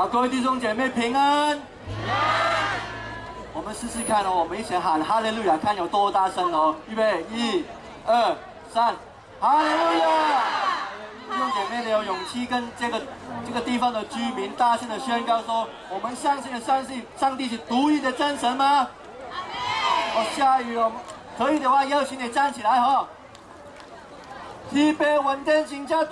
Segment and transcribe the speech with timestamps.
[0.00, 1.58] 好，各位弟兄姐妹平安。
[1.58, 2.80] 平安。
[3.52, 6.74] 我们试试看哦，我们一起喊哈利路亚，看有多大声哦。
[6.88, 7.62] 预备，一、
[8.06, 8.34] 二、
[8.72, 8.96] 三，
[9.38, 10.40] 哈利路亚！
[11.28, 13.02] 弟兄姐妹，你有勇气跟这个
[13.46, 18.88] 这个地方的居民大声的宣告说：我们相信的相信上帝是独一的真神吗？
[20.16, 20.90] 哦，下雨了，
[21.36, 23.08] 可以的话，邀请你站起来哈、哦。
[24.72, 26.02] 预备，稳定，请加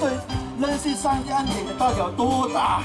[0.00, 0.10] 短。
[1.00, 2.82] 上帝恩典的到底有多大？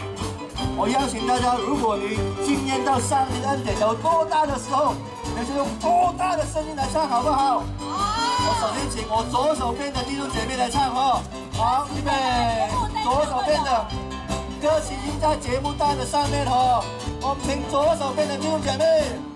[0.77, 2.15] 我邀请大家，如果你
[2.45, 4.93] 经验到上帝恩典有多大的时候，
[5.35, 7.63] 你就用多大的声音来唱，好不好？
[7.79, 11.21] 我首先请我左手边的弟兄姐妹来唱哦。
[11.57, 12.11] 好，预备，
[13.03, 13.85] 左手边的
[14.61, 16.83] 歌曲已经在节目单的上面哦。
[17.21, 19.34] 我们请左手边的弟兄姐妹。，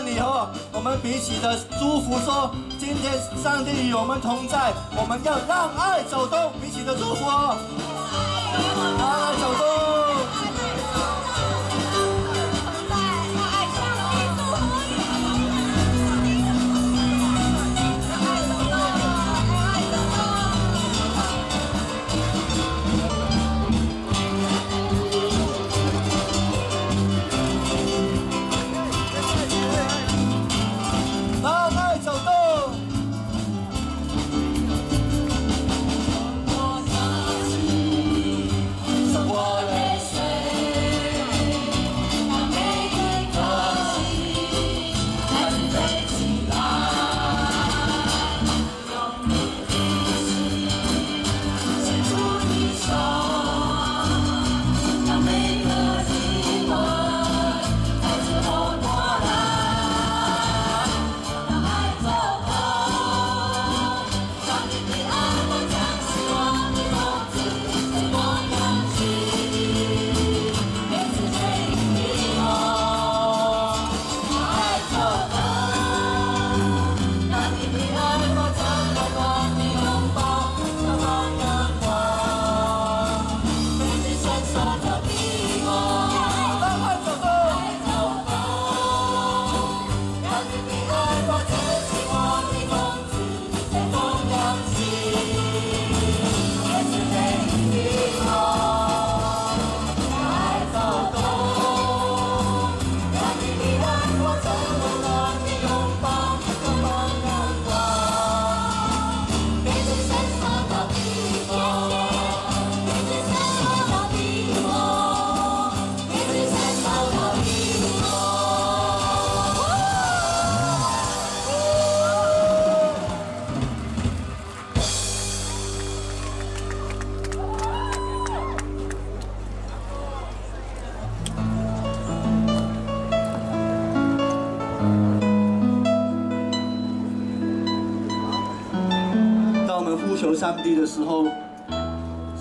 [0.00, 3.12] 你哦，我们彼此的祝福说：今天
[3.42, 7.56] 上帝与我们同在，我们要让爱走动，彼此的祝福哦，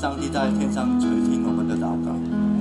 [0.04, 2.53] 上帝在天上垂听我们的祷告。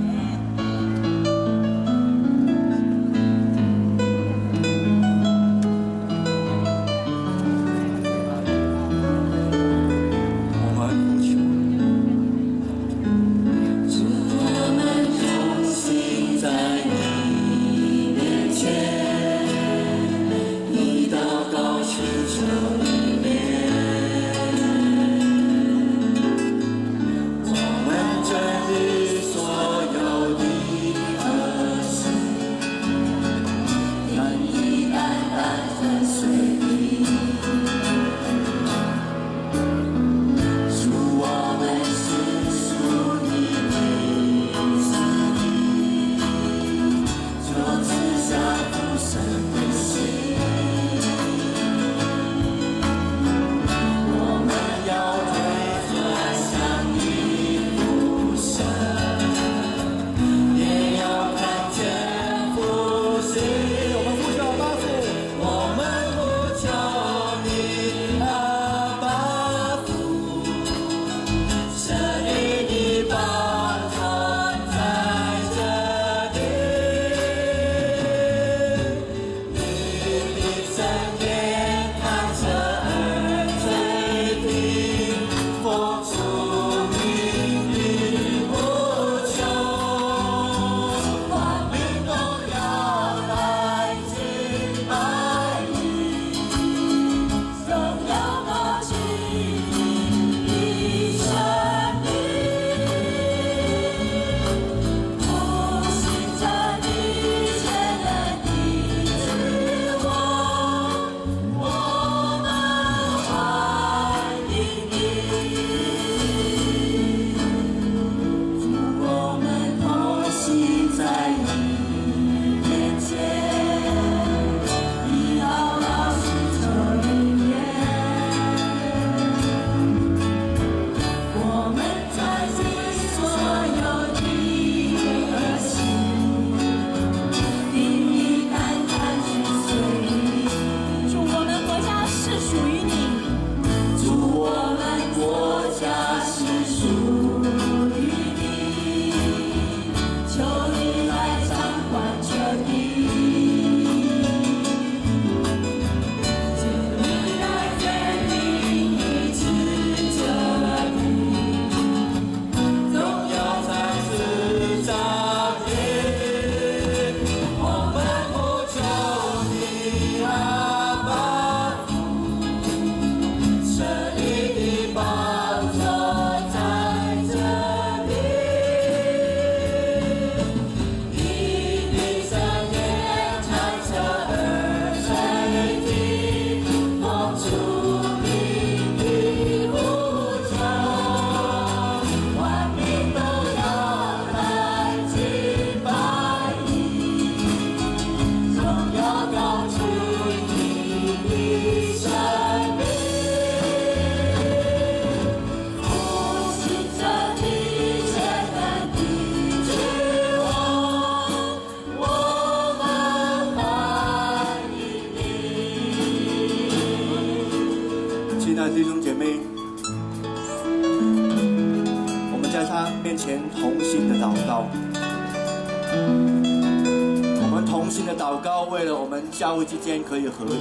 [228.65, 230.59] 为了我们教会之间可以合一；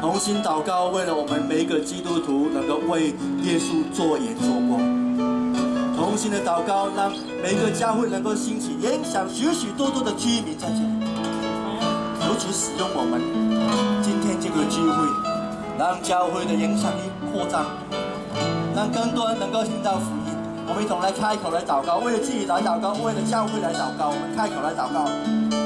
[0.00, 3.08] 同心祷告，为了我们每一个基督徒能够为
[3.42, 4.80] 耶稣做盐做光；
[5.96, 11.06] 同心的祷告，让每个教会能够兴起，影响许许多多的居民在这里。
[12.26, 13.20] 尤其使用我们
[14.02, 15.06] 今天这个聚会，
[15.78, 17.66] 让教会的影响力扩张。
[18.74, 20.32] 让更多人能够听到福音，
[20.68, 25.59] 我们一同来开口来祷告，为了自己来祷告，为了教会来祷告，我们开口来祷告。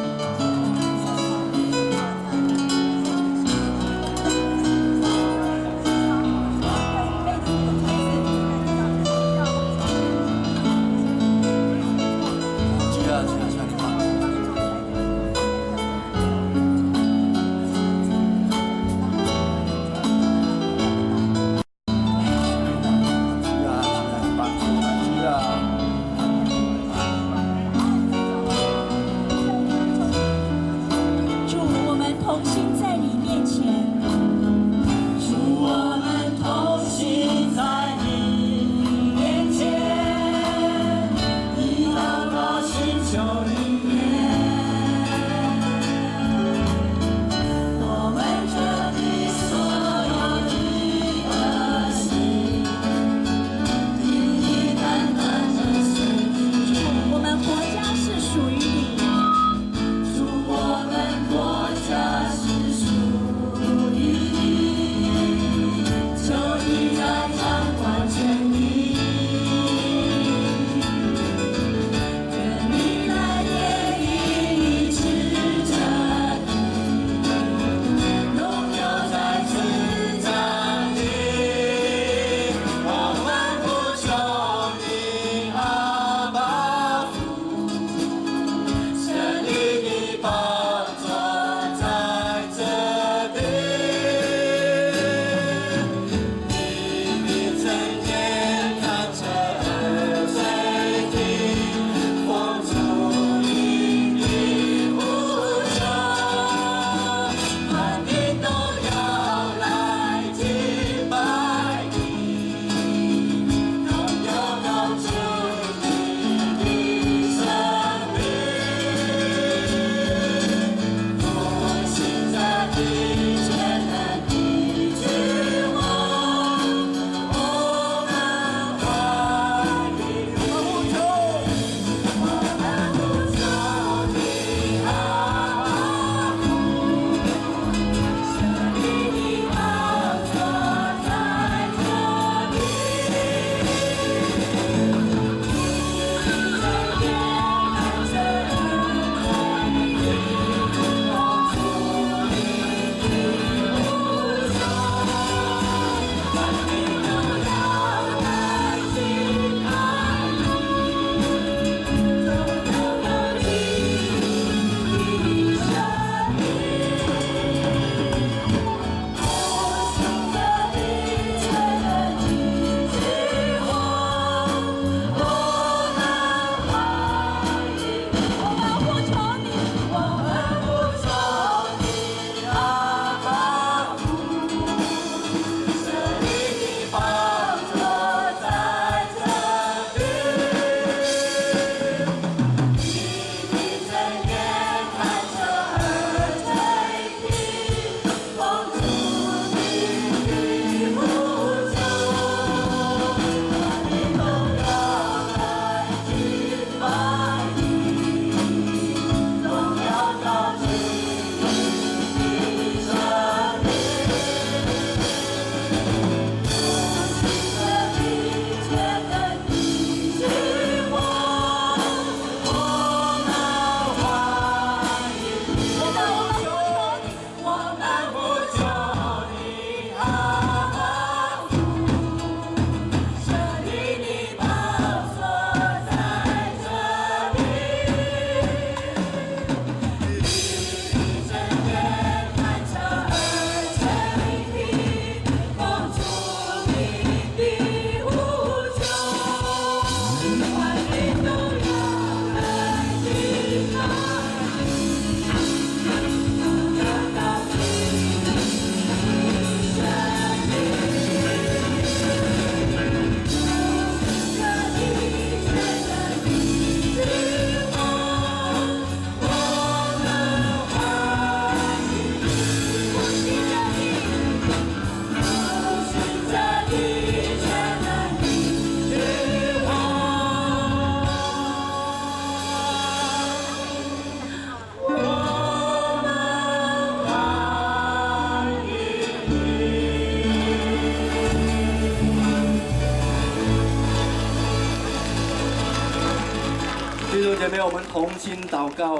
[297.94, 298.98] 同心祷告，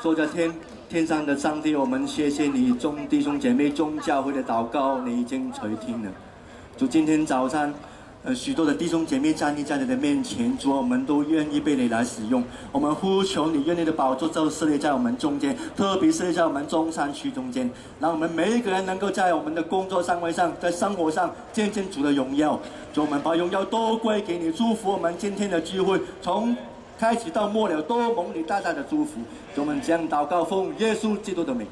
[0.00, 0.54] 说在天
[0.88, 6.10] 天上的上帝，我们谢谢你，众弟兄姐妹、众教会的祷告，你已经垂听了。
[6.76, 7.74] 主，今天早上。
[8.24, 12.42] 呃，许多的弟兄姐妹站立在你的面前，主，我们都愿意被你来使用。
[12.70, 17.68] 我们呼求你，愿你的宝座就设立在我们中间，特别是在我们中山区中间，
[17.98, 22.60] 让我们每一个人能够在我们的工作岗位上，在生活上见证主的荣耀。
[22.92, 26.56] 主，我们把荣耀都归给你，祝福我们今天的聚会，从
[26.98, 29.20] 开始到末了都蒙你大大的祝福。
[29.54, 31.66] 我们将祷告奉耶稣基督的名。